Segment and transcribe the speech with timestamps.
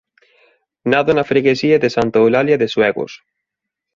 [0.91, 3.11] Nado na freguesía de Santa Eulalia de Suegos.